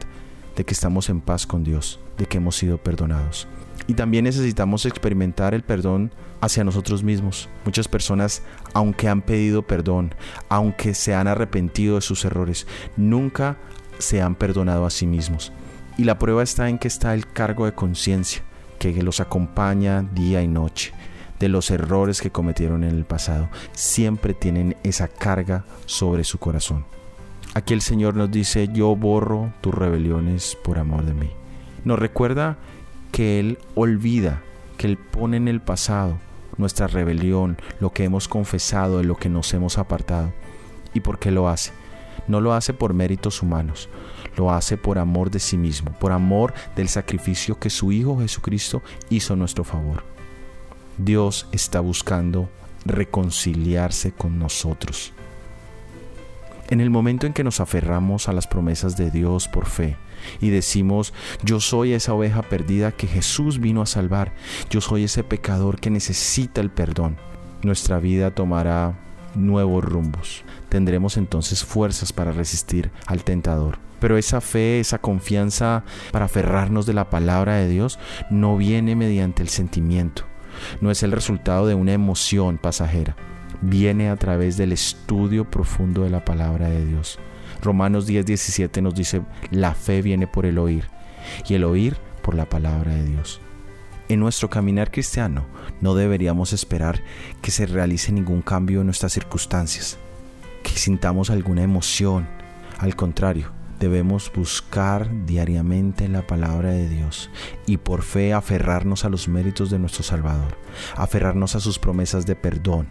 de 0.57 0.65
que 0.65 0.75
estamos 0.75 1.09
en 1.09 1.21
paz 1.21 1.47
con 1.47 1.65
Dios, 1.65 2.01
de 2.19 2.27
que 2.27 2.39
hemos 2.39 2.57
sido 2.57 2.79
perdonados. 2.79 3.47
Y 3.87 3.95
también 3.95 4.25
necesitamos 4.25 4.87
experimentar 4.87 5.55
el 5.55 5.63
perdón 5.63 6.13
hacia 6.41 6.65
nosotros 6.65 7.03
mismos. 7.03 7.49
Muchas 7.65 7.89
personas, 7.89 8.43
aunque 8.73 9.09
han 9.09 9.23
pedido 9.23 9.63
perdón, 9.63 10.15
aunque 10.49 10.95
se 10.95 11.15
han 11.15 11.29
arrepentido 11.29 11.97
de 11.97 12.01
sus 12.01 12.25
errores, 12.25 12.67
nunca 12.97 13.59
se 13.99 14.23
han 14.23 14.35
perdonado 14.35 14.87
a 14.87 14.91
sí 14.91 15.07
mismos. 15.07 15.53
Y 15.99 16.05
la 16.05 16.19
prueba 16.19 16.43
está 16.43 16.69
en 16.69 16.79
que 16.79 16.89
está 16.89 17.15
el 17.15 17.27
cargo 17.27 17.67
de 17.67 17.75
conciencia, 17.75 18.43
que 18.93 19.03
los 19.03 19.21
acompaña 19.21 20.03
día 20.03 20.43
y 20.43 20.49
noche 20.49 20.93
de 21.39 21.49
los 21.49 21.71
errores 21.71 22.21
que 22.21 22.31
cometieron 22.31 22.85
en 22.85 22.91
el 22.91 23.05
pasado. 23.05 23.49
Siempre 23.73 24.35
tienen 24.35 24.77
esa 24.83 25.09
carga 25.09 25.65
sobre 25.87 26.25
su 26.25 26.39
corazón. 26.39 26.85
Aquí 27.55 27.73
el 27.73 27.83
Señor 27.83 28.17
nos 28.17 28.33
dice, 28.33 28.69
yo 28.73 28.97
borro 28.97 29.53
tus 29.61 29.73
rebeliones 29.73 30.59
por 30.65 30.77
amor 30.77 31.05
de 31.05 31.15
mí. 31.15 31.31
Nos 31.85 32.01
recuerda 32.01 32.59
que 33.13 33.39
Él 33.39 33.59
olvida, 33.77 34.43
que 34.77 34.89
Él 34.89 34.99
pone 34.99 35.37
en 35.37 35.47
el 35.47 35.61
pasado 35.61 36.19
nuestra 36.57 36.89
rebelión, 36.89 37.57
lo 37.79 37.93
que 37.93 38.03
hemos 38.03 38.27
confesado, 38.27 38.99
de 38.99 39.05
lo 39.05 39.17
que 39.17 39.29
nos 39.29 39.55
hemos 39.55 39.79
apartado. 39.79 40.33
¿Y 40.95 41.01
por 41.01 41.21
qué 41.21 41.31
lo 41.31 41.49
hace? 41.49 41.71
No 42.27 42.41
lo 42.41 42.55
hace 42.55 42.73
por 42.73 42.93
méritos 42.93 43.41
humanos, 43.41 43.89
lo 44.37 44.51
hace 44.51 44.77
por 44.77 44.99
amor 44.99 45.31
de 45.31 45.39
sí 45.39 45.57
mismo, 45.57 45.93
por 45.93 46.11
amor 46.11 46.55
del 46.75 46.89
sacrificio 46.89 47.61
que 47.61 47.71
su 47.71 47.93
Hijo 47.93 48.19
Jesucristo 48.19 48.83
hizo 49.11 49.35
a 49.35 49.37
nuestro 49.37 49.63
favor. 49.63 50.03
Dios 50.99 51.47
está 51.53 51.79
buscando 51.79 52.49
reconciliarse 52.85 54.11
con 54.11 54.41
nosotros. 54.41 55.13
En 56.71 56.81
el 56.81 56.89
momento 56.89 57.27
en 57.27 57.35
que 57.35 57.45
nos 57.45 57.61
aferramos 57.61 58.29
a 58.29 58.33
las 58.33 58.47
promesas 58.47 58.97
de 58.97 59.11
Dios 59.11 59.49
por 59.49 59.67
fe 59.67 59.97
y 60.41 60.49
decimos, 60.49 61.13
yo 61.43 61.61
soy 61.61 61.93
esa 61.93 62.15
oveja 62.15 62.43
perdida 62.43 62.93
que 62.93 63.07
Jesús 63.07 63.61
vino 63.61 63.83
a 63.83 63.87
salvar, 63.87 64.33
yo 64.71 64.81
soy 64.81 65.05
ese 65.05 65.25
pecador 65.25 65.79
que 65.79 65.91
necesita 65.91 66.63
el 66.63 66.71
perdón, 66.71 67.17
nuestra 67.63 67.99
vida 67.99 68.31
tomará 68.31 68.95
nuevos 69.35 69.85
rumbos. 69.85 70.45
Tendremos 70.69 71.17
entonces 71.17 71.65
fuerzas 71.65 72.13
para 72.13 72.33
resistir 72.33 72.91
al 73.07 73.25
tentador. 73.25 73.79
Pero 74.01 74.17
esa 74.17 74.41
fe, 74.41 74.81
esa 74.81 74.99
confianza 74.99 75.85
para 76.13 76.27
aferrarnos 76.27 76.87
de 76.87 76.95
la 76.95 77.11
palabra 77.11 77.57
de 77.57 77.69
Dios 77.69 77.99
no 78.31 78.57
viene 78.57 78.97
mediante 78.97 79.43
el 79.43 79.49
sentimiento, 79.49 80.25
no 80.81 80.91
es 80.91 81.03
el 81.03 81.13
resultado 81.13 81.67
de 81.67 81.75
una 81.75 81.93
emoción 81.93 82.59
pasajera, 82.59 83.17
viene 83.61 84.09
a 84.09 84.17
través 84.17 84.57
del 84.57 84.73
estudio 84.73 85.51
profundo 85.51 86.03
de 86.03 86.11
la 86.11 86.25
palabra 86.25 86.69
de 86.69 86.85
Dios. 86.85 87.19
Romanos 87.63 88.07
10, 88.07 88.27
17 88.27 88.83
nos 88.83 88.95
dice, 88.95 89.23
la 89.51 89.75
fe 89.75 90.03
viene 90.03 90.27
por 90.27 90.47
el 90.47 90.59
oír 90.59 90.85
y 91.49 91.55
el 91.55 91.65
oír 91.65 91.97
por 92.23 92.35
la 92.35 92.49
palabra 92.49 92.95
de 92.95 93.05
Dios. 93.05 93.41
En 94.09 94.21
nuestro 94.21 94.51
caminar 94.51 94.91
cristiano 94.91 95.47
no 95.81 95.95
deberíamos 95.95 96.53
esperar 96.53 97.03
que 97.41 97.51
se 97.51 97.67
realice 97.67 98.13
ningún 98.13 98.43
cambio 98.43 98.81
en 98.81 98.87
nuestras 98.87 99.13
circunstancias, 99.13 99.99
que 100.63 100.73
sintamos 100.73 101.31
alguna 101.31 101.63
emoción. 101.63 102.27
Al 102.79 102.97
contrario, 102.97 103.51
debemos 103.81 104.31
buscar 104.35 105.09
diariamente 105.27 106.09
la 106.09 106.27
palabra 106.27 106.71
de 106.71 106.89
Dios 106.89 107.31
y 107.67 107.77
por 107.77 108.03
fe 108.03 108.33
aferrarnos 108.33 109.05
a 109.05 109.09
los 109.09 109.29
méritos 109.29 109.71
de 109.71 109.79
nuestro 109.79 110.03
Salvador, 110.03 110.57
aferrarnos 110.97 111.55
a 111.55 111.61
sus 111.61 111.79
promesas 111.79 112.27
de 112.27 112.37
perdón, 112.37 112.87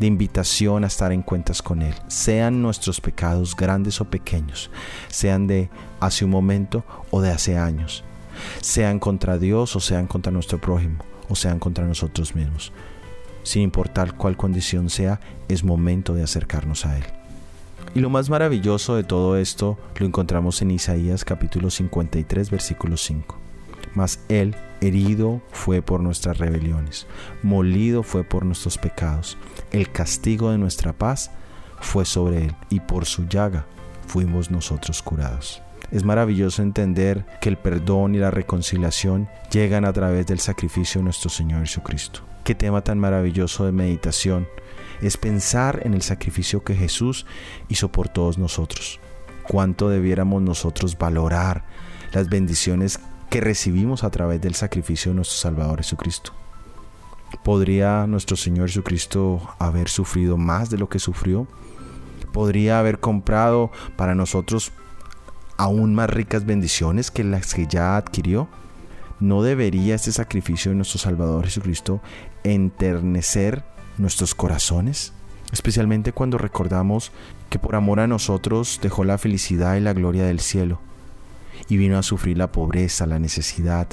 de 0.00 0.06
invitación 0.06 0.84
a 0.84 0.88
estar 0.88 1.12
en 1.12 1.22
cuentas 1.22 1.62
con 1.62 1.82
Él, 1.82 1.94
sean 2.08 2.62
nuestros 2.62 3.00
pecados 3.00 3.56
grandes 3.56 4.00
o 4.00 4.04
pequeños, 4.04 4.70
sean 5.08 5.46
de 5.46 5.70
hace 6.00 6.24
un 6.24 6.30
momento 6.30 6.84
o 7.10 7.20
de 7.20 7.30
hace 7.30 7.56
años, 7.56 8.04
sean 8.60 8.98
contra 8.98 9.38
Dios 9.38 9.76
o 9.76 9.80
sean 9.80 10.06
contra 10.06 10.32
nuestro 10.32 10.60
prójimo 10.60 11.04
o 11.28 11.34
sean 11.34 11.58
contra 11.58 11.86
nosotros 11.86 12.34
mismos. 12.34 12.72
Sin 13.42 13.62
importar 13.62 14.16
cuál 14.16 14.36
condición 14.36 14.88
sea, 14.88 15.20
es 15.48 15.64
momento 15.64 16.14
de 16.14 16.22
acercarnos 16.22 16.86
a 16.86 16.96
Él. 16.96 17.04
Y 17.94 18.00
lo 18.00 18.10
más 18.10 18.28
maravilloso 18.28 18.96
de 18.96 19.04
todo 19.04 19.36
esto 19.36 19.78
lo 19.96 20.06
encontramos 20.06 20.60
en 20.62 20.72
Isaías 20.72 21.24
capítulo 21.24 21.70
53 21.70 22.50
versículo 22.50 22.96
5. 22.96 23.38
Mas 23.94 24.18
Él 24.28 24.56
herido 24.80 25.40
fue 25.52 25.80
por 25.80 26.00
nuestras 26.00 26.38
rebeliones, 26.38 27.06
molido 27.44 28.02
fue 28.02 28.24
por 28.24 28.44
nuestros 28.44 28.78
pecados. 28.78 29.38
El 29.70 29.92
castigo 29.92 30.50
de 30.50 30.58
nuestra 30.58 30.92
paz 30.92 31.30
fue 31.80 32.04
sobre 32.04 32.46
Él 32.46 32.56
y 32.68 32.80
por 32.80 33.04
su 33.04 33.28
llaga 33.28 33.64
fuimos 34.08 34.50
nosotros 34.50 35.00
curados. 35.00 35.62
Es 35.94 36.02
maravilloso 36.02 36.60
entender 36.60 37.24
que 37.40 37.48
el 37.48 37.56
perdón 37.56 38.16
y 38.16 38.18
la 38.18 38.32
reconciliación 38.32 39.28
llegan 39.52 39.84
a 39.84 39.92
través 39.92 40.26
del 40.26 40.40
sacrificio 40.40 40.98
de 40.98 41.04
nuestro 41.04 41.30
Señor 41.30 41.60
Jesucristo. 41.60 42.22
Qué 42.42 42.56
tema 42.56 42.82
tan 42.82 42.98
maravilloso 42.98 43.64
de 43.64 43.70
meditación 43.70 44.48
es 45.00 45.16
pensar 45.16 45.82
en 45.84 45.94
el 45.94 46.02
sacrificio 46.02 46.64
que 46.64 46.74
Jesús 46.74 47.26
hizo 47.68 47.92
por 47.92 48.08
todos 48.08 48.38
nosotros. 48.38 48.98
Cuánto 49.44 49.88
debiéramos 49.88 50.42
nosotros 50.42 50.98
valorar 50.98 51.64
las 52.12 52.28
bendiciones 52.28 52.98
que 53.30 53.40
recibimos 53.40 54.02
a 54.02 54.10
través 54.10 54.40
del 54.40 54.56
sacrificio 54.56 55.12
de 55.12 55.16
nuestro 55.16 55.38
Salvador 55.38 55.78
Jesucristo. 55.78 56.32
¿Podría 57.44 58.08
nuestro 58.08 58.36
Señor 58.36 58.66
Jesucristo 58.66 59.40
haber 59.60 59.88
sufrido 59.88 60.38
más 60.38 60.70
de 60.70 60.78
lo 60.78 60.88
que 60.88 60.98
sufrió? 60.98 61.46
¿Podría 62.32 62.80
haber 62.80 62.98
comprado 62.98 63.70
para 63.96 64.16
nosotros 64.16 64.72
aún 65.56 65.94
más 65.94 66.10
ricas 66.10 66.44
bendiciones 66.44 67.10
que 67.10 67.24
las 67.24 67.54
que 67.54 67.66
ya 67.66 67.96
adquirió? 67.96 68.48
¿No 69.20 69.42
debería 69.42 69.94
este 69.94 70.12
sacrificio 70.12 70.70
de 70.70 70.76
nuestro 70.76 70.98
Salvador 70.98 71.44
Jesucristo 71.44 72.00
enternecer 72.42 73.64
nuestros 73.96 74.34
corazones, 74.34 75.12
especialmente 75.52 76.12
cuando 76.12 76.38
recordamos 76.38 77.12
que 77.48 77.58
por 77.58 77.76
amor 77.76 78.00
a 78.00 78.06
nosotros 78.06 78.80
dejó 78.82 79.04
la 79.04 79.18
felicidad 79.18 79.76
y 79.76 79.80
la 79.80 79.92
gloria 79.92 80.24
del 80.24 80.40
cielo 80.40 80.80
y 81.68 81.76
vino 81.76 81.98
a 81.98 82.02
sufrir 82.02 82.36
la 82.36 82.52
pobreza, 82.52 83.06
la 83.06 83.18
necesidad, 83.18 83.88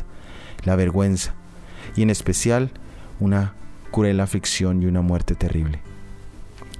la 0.63 0.75
vergüenza 0.75 1.33
y 1.95 2.01
en 2.01 2.09
especial 2.09 2.71
una 3.19 3.53
cruel 3.91 4.19
aflicción 4.19 4.81
y 4.81 4.85
una 4.85 5.01
muerte 5.01 5.35
terrible. 5.35 5.79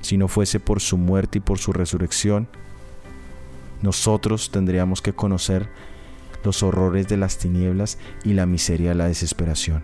Si 0.01 0.17
no 0.17 0.27
fuese 0.27 0.59
por 0.59 0.81
su 0.81 0.97
muerte 0.97 1.37
y 1.37 1.41
por 1.41 1.59
su 1.59 1.73
resurrección, 1.73 2.47
nosotros 3.81 4.51
tendríamos 4.51 5.01
que 5.01 5.13
conocer 5.13 5.69
los 6.43 6.63
horrores 6.63 7.07
de 7.07 7.17
las 7.17 7.37
tinieblas 7.37 7.97
y 8.23 8.33
la 8.33 8.45
miseria 8.45 8.89
de 8.89 8.95
la 8.95 9.07
desesperación. 9.07 9.83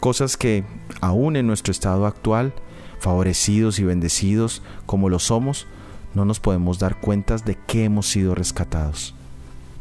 Cosas 0.00 0.36
que, 0.36 0.64
aún 1.00 1.36
en 1.36 1.46
nuestro 1.46 1.72
estado 1.72 2.06
actual, 2.06 2.52
favorecidos 3.00 3.78
y 3.78 3.84
bendecidos 3.84 4.62
como 4.86 5.08
lo 5.08 5.18
somos, 5.18 5.66
no 6.14 6.24
nos 6.24 6.40
podemos 6.40 6.78
dar 6.78 7.00
cuentas 7.00 7.44
de 7.44 7.56
que 7.66 7.84
hemos 7.84 8.08
sido 8.08 8.34
rescatados. 8.34 9.14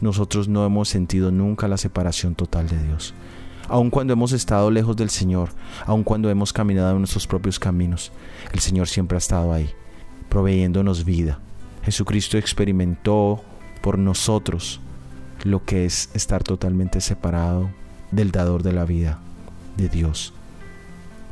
Nosotros 0.01 0.47
no 0.47 0.65
hemos 0.65 0.89
sentido 0.89 1.31
nunca 1.31 1.67
la 1.67 1.77
separación 1.77 2.35
total 2.35 2.67
de 2.67 2.81
Dios. 2.83 3.13
Aun 3.69 3.89
cuando 3.89 4.13
hemos 4.13 4.31
estado 4.31 4.71
lejos 4.71 4.95
del 4.95 5.09
Señor, 5.09 5.49
aun 5.85 6.03
cuando 6.03 6.29
hemos 6.29 6.53
caminado 6.53 6.91
en 6.91 6.99
nuestros 6.99 7.27
propios 7.27 7.59
caminos, 7.59 8.11
el 8.53 8.59
Señor 8.59 8.87
siempre 8.87 9.17
ha 9.17 9.19
estado 9.19 9.51
ahí, 9.51 9.69
proveyéndonos 10.29 11.03
vida. 11.03 11.39
Jesucristo 11.87 12.37
experimentó 12.37 13.41
por 13.81 13.97
nosotros 13.97 14.81
lo 15.45 15.63
que 15.63 15.85
es 15.85 16.09
estar 16.13 16.43
totalmente 16.43 16.99
separado 16.99 17.69
del 18.11 18.31
dador 18.31 18.61
de 18.61 18.73
la 18.73 18.83
vida, 18.83 19.21
de 19.77 19.87
Dios. 19.87 20.33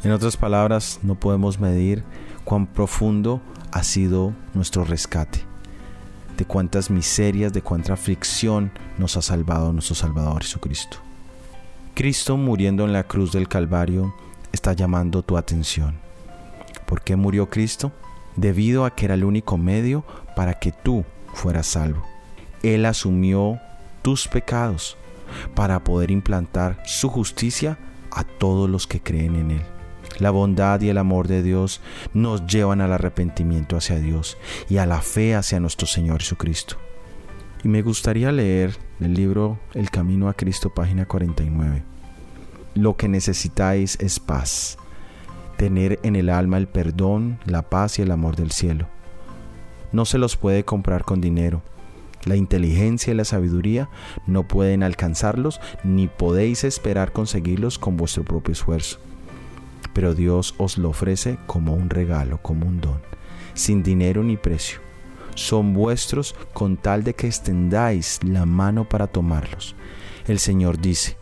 En 0.06 0.14
otras 0.14 0.38
palabras, 0.38 1.02
no 1.04 1.16
podemos 1.16 1.60
medir 1.60 2.06
cuán 2.46 2.68
profundo 2.68 3.42
ha 3.74 3.84
sido 3.84 4.32
nuestro 4.54 4.86
rescate, 4.86 5.42
de 6.38 6.46
cuántas 6.46 6.90
miserias, 6.90 7.52
de 7.52 7.62
cuánta 7.62 7.92
aflicción 7.92 8.72
nos 8.98 9.18
ha 9.18 9.22
salvado 9.22 9.74
nuestro 9.74 9.96
Salvador 9.96 10.42
Jesucristo. 10.44 11.00
Cristo 11.96 12.38
muriendo 12.38 12.86
en 12.86 12.94
la 12.94 13.04
cruz 13.04 13.34
del 13.34 13.50
Calvario 13.50 14.16
está 14.54 14.72
llamando 14.72 15.22
tu 15.22 15.36
atención. 15.36 15.96
¿Por 16.86 17.02
qué 17.02 17.18
murió 17.18 17.50
Cristo? 17.50 17.92
Debido 18.38 18.86
a 18.86 18.96
que 18.96 19.04
era 19.04 19.16
el 19.16 19.26
único 19.26 19.58
medio 19.58 20.06
para 20.36 20.56
que 20.56 20.72
tú 20.72 21.06
fueras 21.34 21.68
salvo. 21.68 22.04
Él 22.64 22.86
asumió 22.86 23.60
tus 24.02 24.28
pecados 24.28 24.98
para 25.54 25.84
poder 25.84 26.12
implantar 26.12 26.82
su 26.86 27.10
justicia 27.10 27.78
a 28.12 28.24
todos 28.24 28.70
los 28.70 28.88
que 28.88 29.02
creen 29.02 29.36
en 29.36 29.52
Él. 29.52 29.62
La 30.20 30.32
bondad 30.32 30.80
y 30.82 30.90
el 30.90 30.98
amor 30.98 31.28
de 31.28 31.44
Dios 31.44 31.82
nos 32.14 32.46
llevan 32.48 32.80
al 32.80 32.94
arrepentimiento 32.94 33.76
hacia 33.76 34.00
Dios 34.00 34.38
y 34.70 34.78
a 34.78 34.86
la 34.86 35.02
fe 35.02 35.36
hacia 35.36 35.60
nuestro 35.60 35.88
Señor 35.88 36.22
Jesucristo. 36.22 36.78
Y 37.64 37.68
me 37.68 37.82
gustaría 37.82 38.32
leer 38.32 38.78
el 39.00 39.14
libro 39.14 39.60
El 39.74 39.90
Camino 39.90 40.30
a 40.30 40.34
Cristo, 40.34 40.70
página 40.70 41.06
49. 41.06 41.84
Lo 42.76 42.96
que 42.96 43.08
necesitáis 43.08 43.98
es 44.00 44.20
paz, 44.20 44.78
tener 45.58 46.00
en 46.04 46.16
el 46.16 46.30
alma 46.30 46.58
el 46.58 46.68
perdón, 46.68 47.40
la 47.46 47.64
paz 47.64 48.00
y 48.00 48.04
el 48.04 48.12
amor 48.12 48.36
del 48.36 48.52
cielo. 48.52 48.88
No 49.92 50.06
se 50.06 50.18
los 50.18 50.36
puede 50.36 50.66
comprar 50.66 51.04
con 51.04 51.22
dinero. 51.22 51.62
La 52.24 52.36
inteligencia 52.36 53.14
y 53.14 53.16
la 53.16 53.26
sabiduría 53.26 53.90
no 54.26 54.44
pueden 54.44 54.84
alcanzarlos 54.84 55.60
ni 55.84 56.08
podéis 56.08 56.64
esperar 56.64 57.12
conseguirlos 57.12 57.78
con 57.78 57.98
vuestro 57.98 58.24
propio 58.24 58.54
esfuerzo 58.54 59.00
pero 59.96 60.14
Dios 60.14 60.56
os 60.58 60.78
lo 60.78 60.90
ofrece 60.90 61.38
como 61.48 61.74
un 61.74 61.90
regalo, 61.90 62.38
como 62.42 62.68
un 62.68 62.82
don, 62.82 63.00
sin 63.54 63.82
dinero 63.82 64.24
ni 64.24 64.36
precio. 64.36 64.80
Son 65.36 65.74
vuestros 65.74 66.36
con 66.54 66.76
tal 66.76 67.06
de 67.06 67.14
que 67.14 67.28
extendáis 67.28 68.20
la 68.22 68.46
mano 68.46 68.90
para 68.90 69.08
tomarlos. 69.08 69.74
El 70.28 70.40
Señor 70.40 70.82
dice, 70.82 71.16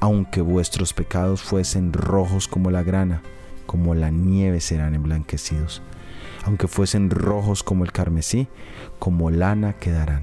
aunque 0.00 0.40
vuestros 0.40 0.94
pecados 0.94 1.42
fuesen 1.42 1.92
rojos 1.92 2.48
como 2.48 2.70
la 2.70 2.82
grana, 2.82 3.20
como 3.66 3.94
la 3.94 4.08
nieve 4.08 4.62
serán 4.62 4.94
emblanquecidos. 4.94 5.82
Aunque 6.46 6.68
fuesen 6.68 7.10
rojos 7.10 7.64
como 7.64 7.84
el 7.84 7.90
carmesí, 7.90 8.46
como 9.00 9.30
lana 9.30 9.74
quedarán. 9.74 10.22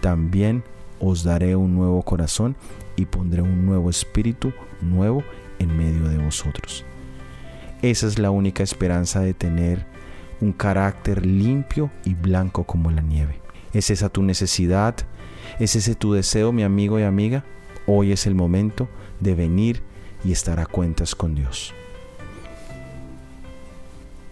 También 0.00 0.62
os 1.00 1.24
daré 1.24 1.56
un 1.56 1.74
nuevo 1.74 2.02
corazón 2.02 2.54
y 2.94 3.06
pondré 3.06 3.42
un 3.42 3.66
nuevo 3.66 3.90
espíritu 3.90 4.52
nuevo 4.80 5.24
en 5.58 5.76
medio 5.76 6.08
de 6.08 6.18
vosotros. 6.18 6.84
Esa 7.82 8.06
es 8.06 8.18
la 8.20 8.30
única 8.30 8.62
esperanza 8.62 9.20
de 9.20 9.34
tener 9.34 9.84
un 10.40 10.52
carácter 10.52 11.26
limpio 11.26 11.90
y 12.04 12.14
blanco 12.14 12.62
como 12.64 12.92
la 12.92 13.02
nieve. 13.02 13.40
¿Es 13.72 13.90
esa 13.90 14.08
tu 14.08 14.22
necesidad? 14.22 14.94
¿Es 15.58 15.74
ese 15.74 15.96
tu 15.96 16.12
deseo, 16.12 16.52
mi 16.52 16.62
amigo 16.62 17.00
y 17.00 17.02
amiga? 17.02 17.44
Hoy 17.86 18.12
es 18.12 18.26
el 18.26 18.36
momento 18.36 18.88
de 19.18 19.34
venir 19.34 19.82
y 20.24 20.30
estar 20.30 20.60
a 20.60 20.66
cuentas 20.66 21.16
con 21.16 21.34
Dios. 21.34 21.74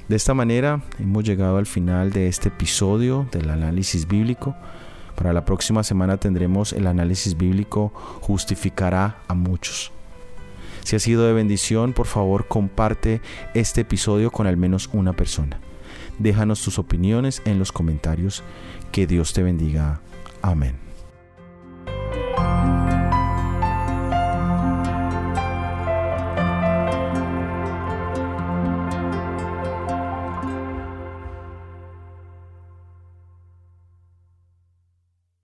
De 0.09 0.17
esta 0.17 0.35
manera 0.35 0.83
hemos 0.99 1.25
llegado 1.25 1.57
al 1.57 1.67
final 1.67 2.13
de 2.13 2.29
este 2.29 2.49
episodio 2.49 3.27
del 3.33 3.49
análisis 3.49 4.07
bíblico. 4.07 4.55
Para 5.15 5.33
la 5.33 5.45
próxima 5.45 5.83
semana 5.83 6.19
tendremos 6.19 6.75
el 6.75 6.87
análisis 6.87 7.37
bíblico 7.37 7.91
justificará 8.21 9.19
a 9.29 9.35
muchos. 9.35 9.93
Si 10.83 10.97
ha 10.97 10.99
sido 10.99 11.27
de 11.27 11.33
bendición, 11.33 11.95
por 11.95 12.07
favor 12.07 12.47
comparte 12.47 13.23
este 13.55 13.81
episodio 13.81 14.31
con 14.31 14.47
al 14.47 14.59
menos 14.59 14.91
una 14.93 15.15
persona. 15.15 15.59
Déjanos 16.19 16.63
tus 16.63 16.79
opiniones 16.79 17.41
en 17.47 17.59
los 17.59 17.73
comentarios. 17.73 18.43
Que 18.93 19.07
Dios 19.07 19.33
te 19.33 19.43
bendiga. 19.43 20.01
Amén. 20.43 20.84